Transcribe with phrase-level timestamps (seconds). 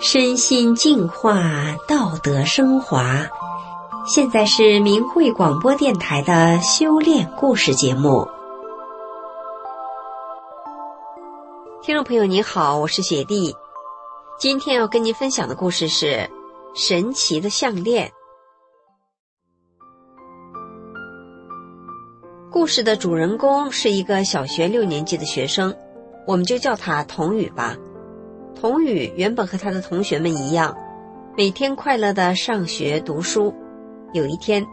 [0.00, 1.40] 身心净化，
[1.86, 3.28] 道德升华。
[4.04, 8.28] 现在是明慧广播电台的修炼故事节目。
[11.82, 13.54] 听众朋友，你好，我是雪莉。
[14.38, 16.28] 今天要跟您分享的故事是
[16.74, 18.12] 神奇的项链。
[22.52, 25.74] 故事的主人公是一个小学六年级的学生，
[26.26, 27.78] 我们就叫他童宇吧。
[28.54, 30.76] 童宇原本和他的同学们一样，
[31.34, 33.54] 每天快乐的上学读书。
[34.12, 34.66] 有一天，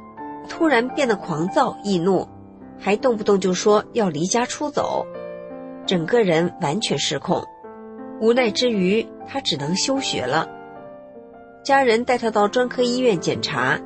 [0.49, 2.27] 突然变得狂躁易怒，
[2.77, 5.05] 还动不动就说要离家出走，
[5.85, 7.41] 整个人完全失控。
[8.19, 10.49] 无奈之余，他只能休学了。
[11.63, 13.79] 家人带他到专科医院检查，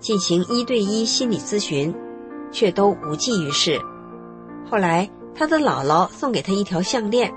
[0.00, 1.94] 进行一对一心理咨询，
[2.54, 3.78] 却都无济于事。
[4.70, 7.30] 后来，他的姥姥送给他一条项链。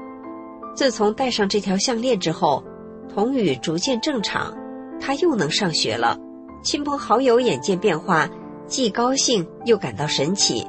[0.76, 2.64] 自从戴上这条项链之后，
[3.12, 4.56] 童宇逐渐正常，
[5.02, 6.18] 他又能上学了。
[6.64, 8.30] 亲朋好友眼见变化，
[8.68, 10.66] 既高兴又感到神奇。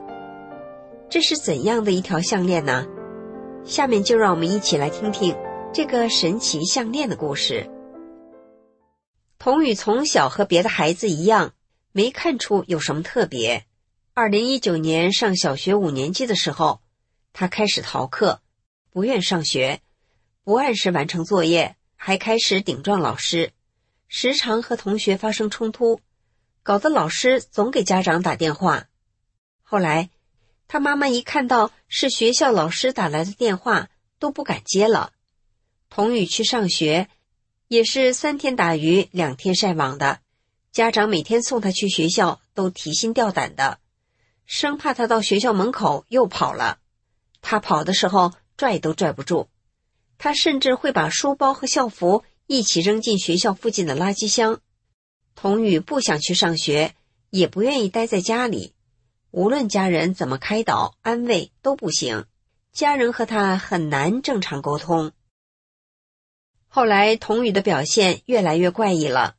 [1.10, 2.86] 这是怎样的一条项链呢？
[3.64, 5.36] 下面就让我们一起来听听
[5.74, 7.68] 这个神奇项链的故事。
[9.38, 11.52] 童宇从小和别的孩子一样，
[11.92, 13.64] 没看出有什么特别。
[14.20, 16.80] 二零一九年上小学五年级的时候，
[17.33, 18.42] 他开始逃课，
[18.91, 19.80] 不愿上学。
[20.42, 23.52] 不按时完成作业，还开始顶撞老师，
[24.08, 26.00] 时常和同学发生冲突，
[26.64, 28.89] 搞得老师总给家长打电话。
[29.62, 30.11] 后来，
[30.66, 35.12] 他妈妈一看到是学校老师打来的电话，都不敢接了。
[35.89, 37.08] 童宇去上学，
[37.69, 40.19] 也是三天打鱼两天晒网的，
[40.72, 43.78] 家长每天送他去学校都提心吊胆的，
[44.48, 46.78] 生怕他到学校门口又跑了。
[47.42, 49.48] 他跑的时候拽都拽不住。
[50.16, 54.61] 他甚至会把书包和校服一起扔进学校附近的垃圾箱。
[55.36, 56.95] 童宇不想去上学，
[57.30, 58.73] 也不愿意待在家里，
[59.30, 62.24] 无论家人怎么开导安慰都不行，
[62.73, 65.12] 家人和他很难正常沟通。
[66.67, 69.36] 后来，童宇的表现越来越怪异了，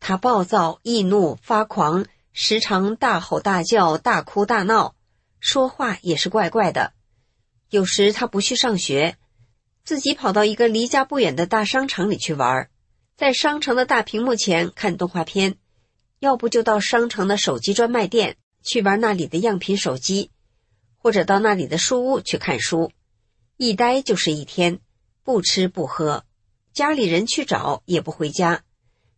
[0.00, 2.06] 他暴躁易怒发狂，
[2.40, 4.94] 时常大吼大叫、大哭大闹，
[5.40, 6.92] 说话也是怪怪的。
[7.68, 9.16] 有时他不去上学。
[9.82, 12.70] 自己跑到一个离家不远的大商场里去玩，
[13.16, 15.56] 在商城的大屏幕前看动画片，
[16.20, 20.30] 要不就到商城的手机专卖店去玩那里的样品手机，
[20.96, 22.92] 或者到那里的书屋去看书，
[23.56, 24.78] 一待就是一天，
[25.24, 26.24] 不吃不喝，
[26.72, 28.62] 家里人去找也不回家，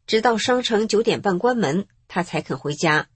[0.06, 3.08] 直到商城九点半关门，他才肯回家。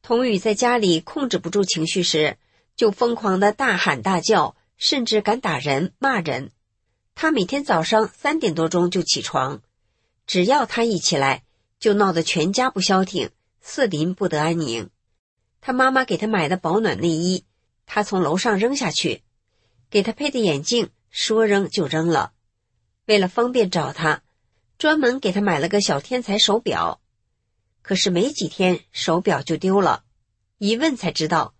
[0.00, 2.38] 童宇在家里控制不住情绪时，
[2.76, 4.54] 就疯狂的大喊大叫。
[4.80, 6.52] 甚至敢打人、骂人。
[7.16, 9.60] 他每天早上三点多钟就起床，
[10.24, 11.42] 只要他一起来，
[11.80, 13.30] 就闹得全家不消停，
[13.60, 14.88] 四邻不得安宁。
[15.60, 17.44] 他妈妈给他买的保暖内衣，
[17.86, 19.22] 他从楼上扔下去；
[19.90, 22.32] 给他配的眼镜，说扔就扔了。
[23.06, 24.22] 为了方便找他，
[24.78, 27.00] 专门给他买了个小天才手表。
[27.88, 30.04] 可是没几天，手表就丢了。
[30.58, 31.54] 一问才知道，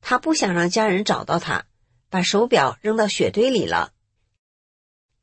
[0.00, 1.66] 他不想让家人找到他。
[2.08, 3.92] 把手表扔到雪堆里了。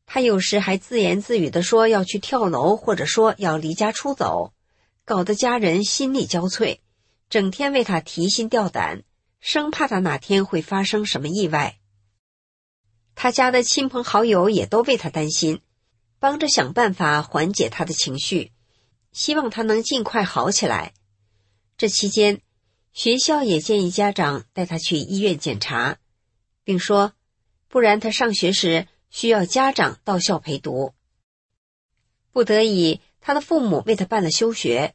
[0.05, 4.53] 他有时还自言自语的说要去跳楼，或者说要离家出走，
[5.03, 6.77] 搞得家人心力交瘁，
[7.27, 9.01] 整天为他提心吊胆，
[9.39, 11.79] 生怕他哪天会发生什么意外。
[13.15, 15.61] 他家的亲朋好友也都为他担心，
[16.19, 18.50] 帮着想办法缓解他的情绪，
[19.11, 20.93] 希望他能尽快好起来。
[21.77, 22.41] 这期间，
[22.93, 25.97] 学校也建议家长带他去医院检查。
[26.63, 27.13] 并说，
[27.67, 30.93] 不然他上学时需要家长到校陪读。
[32.31, 34.93] 不得已，他的父母为他办了休学，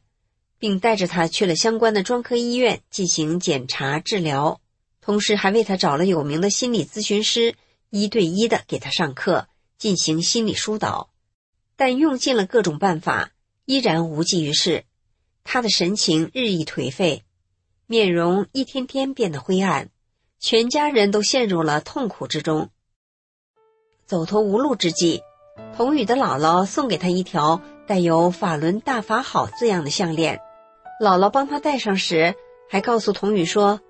[0.57, 4.61] 并带着他去了相关的专科医院进行检查治疗，
[5.01, 7.55] 同时还为他找了有名的心理咨询师，
[7.89, 9.47] 一对一的给他上课，
[9.77, 11.11] 进行心理疏导。
[11.75, 13.33] 但用尽了各种办法，
[13.67, 14.85] 依然无济于事。
[15.43, 17.23] 他的神情日益颓废，
[17.85, 19.89] 面容一天天变得灰暗。
[20.39, 22.69] 全家人都陷入了痛苦之中。
[24.05, 25.21] 走投无路之际，
[25.75, 30.39] 童宇的姥姥送给他一条带有“法轮大法好”字样的项链。
[31.03, 32.35] 姥姥帮他戴上时，
[32.69, 33.81] 还告诉童宇说：“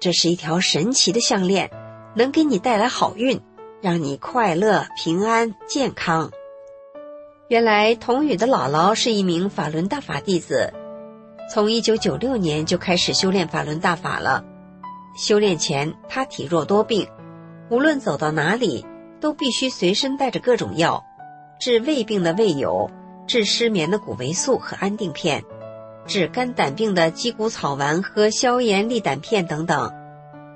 [0.00, 1.70] 这是一条神奇的项链，
[2.14, 3.42] 能给你带来好运，
[3.82, 6.32] 让你快乐、平安、健康。”
[7.48, 10.72] 原来，童宇的姥姥是一名法轮大法弟子，
[11.48, 14.44] 从一九九六年就开始修炼法轮大法了。
[15.16, 17.06] 修炼前，他体弱多病，
[17.70, 18.84] 无论走到哪里，
[19.20, 21.04] 都必须随身带着各种药：
[21.60, 22.90] 治胃病的胃友，
[23.28, 25.44] 治失眠的谷维素和安定片，
[26.04, 29.88] 治肝胆病的鸡骨草丸和消炎利胆片等等。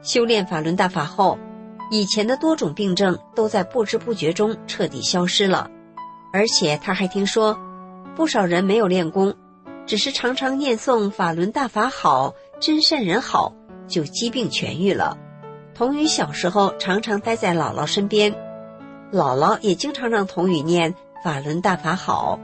[0.02, 1.38] 修炼法轮大法后，
[1.92, 5.70] 以前的多种病症都在不知不觉中彻底消失了。
[6.32, 7.58] 而且他还听说，
[8.14, 9.34] 不少人没有练功，
[9.86, 13.52] 只是常常念诵“法轮大法好，真善人好”，
[13.88, 15.18] 就疾病痊愈了。
[15.74, 18.32] 童宇小时候常常待在姥姥身边，
[19.12, 20.94] 姥姥也经常让童宇念
[21.24, 22.38] “法轮大法好”。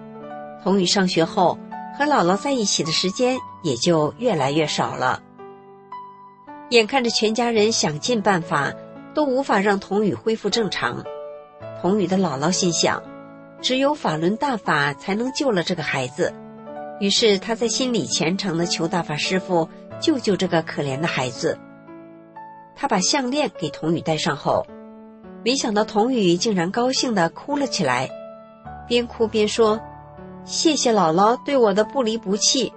[0.65, 1.59] 童宇上学后，
[1.97, 5.23] 和姥姥在一起的时间也就越来越少了。
[6.71, 8.73] 眼看着全家人想尽办法，
[9.15, 11.05] 都无法让童宇恢复正常，
[11.81, 13.01] 童宇的姥姥心想。
[13.63, 16.33] 只有法轮大法才能救了这个孩子，
[17.01, 19.69] 于是他在心里虔诚的求大法师父
[20.01, 21.59] 救救这个可怜的孩子。
[22.75, 24.67] 他把项链给童宇戴上后，
[25.45, 28.11] 没想到童宇竟然高兴的哭了起来，
[28.87, 29.81] 边哭边说
[30.45, 32.73] ：“谢谢姥姥对我的不离不弃，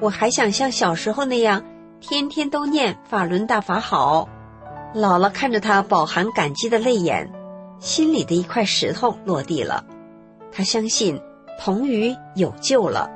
[0.00, 1.64] 我还想像小时候那样，
[2.00, 4.28] 天天都念法轮大法好。”
[4.94, 7.30] 姥姥看着他饱含感激的泪眼，
[7.78, 9.84] 心里的一块石头落地了。
[10.52, 11.20] 他相信
[11.60, 13.10] 童宇有救了。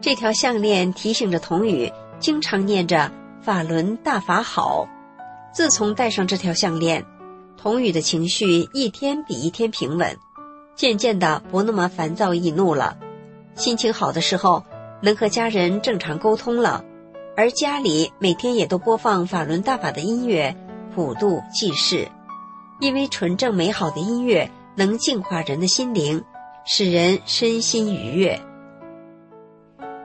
[0.00, 3.10] 这条项链提醒着童宇经常念着
[3.42, 4.88] “法轮大法好”。
[5.52, 7.04] 自从戴上这条项链，
[7.56, 10.16] 童宇的情绪一天比一天平稳，
[10.74, 12.96] 渐渐的不那么烦躁易怒了。
[13.54, 14.64] 心情好的时候，
[15.02, 16.84] 能和家人正常沟通了，
[17.36, 20.56] 而家里每天也都播放法轮大法的音乐，
[20.94, 22.08] 普度济世。
[22.80, 24.50] 因为纯正美好的音乐。
[24.76, 26.22] 能净化人的心灵，
[26.64, 28.40] 使人身心愉悦。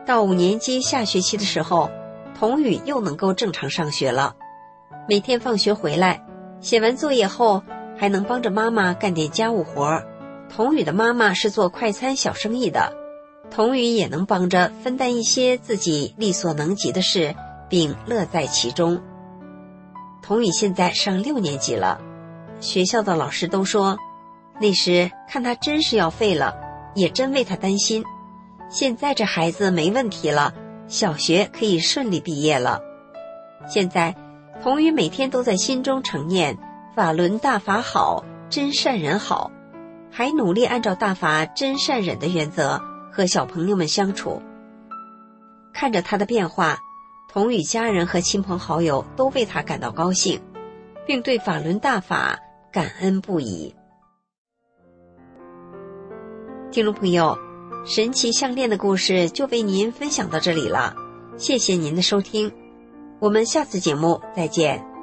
[0.06, 1.90] 到五年级下学期的时候，
[2.38, 4.36] 童宇又能够正常上学了。
[5.08, 6.26] 每天放学回来，
[6.62, 7.64] 写完作业后，
[7.98, 10.06] 还能帮着妈妈干点家务活儿。
[10.50, 12.94] 童宇的妈妈是做快餐小生意的，
[13.50, 17.36] 童宇也能帮着分担一些自己力所能及的事，
[17.70, 19.02] 并乐在其中。
[20.22, 22.00] 童宇现在上六年级了，
[22.60, 23.98] 学校的老师都说。
[24.60, 26.56] 那时看他真是要废了，
[26.94, 28.04] 也真为他担心。
[28.70, 30.54] 现在这孩子没问题了，
[30.88, 32.82] 小学可以顺利毕业了。
[33.68, 34.16] 现在，
[34.62, 36.58] 童宇每天都在心中承念
[36.96, 39.52] “法轮大法好，真善人好”，
[40.10, 42.82] 还努力按照大法真善忍的原则
[43.12, 44.42] 和小朋友们相处。
[45.74, 46.80] 看着他的变化，
[47.28, 50.40] 童宇家人和亲朋好友都为他感到高兴，
[51.06, 52.40] 并对法轮大法
[52.72, 53.76] 感恩不已。
[56.76, 57.40] 听众朋友，
[57.86, 60.94] 神奇项链的故事就为您分享到这里了，
[61.38, 62.52] 谢谢您的收听，
[63.22, 64.95] 我们下次节目再见。